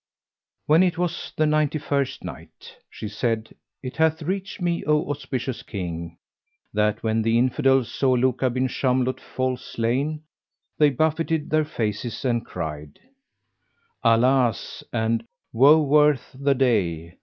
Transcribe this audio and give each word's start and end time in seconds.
When 0.65 0.81
it 0.81 0.97
was 0.97 1.31
the 1.37 1.45
Ninety 1.45 1.77
first 1.77 2.23
Night, 2.23 2.75
She 2.89 3.07
said, 3.07 3.53
It 3.83 3.97
hath 3.97 4.23
reached 4.23 4.59
me, 4.59 4.83
O 4.85 5.07
auspicious 5.11 5.61
King, 5.61 6.17
that 6.73 7.03
when 7.03 7.21
the 7.21 7.37
Infidels 7.37 7.91
saw 7.93 8.13
Luka 8.13 8.49
bin 8.49 8.65
Shamlut 8.67 9.19
fall 9.19 9.57
slain, 9.57 10.23
they 10.79 10.89
buffeted 10.89 11.51
their 11.51 11.65
faces 11.65 12.25
and 12.25 12.43
cried, 12.43 12.97
"Alas!" 14.03 14.83
and 14.91 15.23
"Woe 15.53 15.79
worth 15.83 16.31
the 16.33 16.55
day!" 16.55 17.17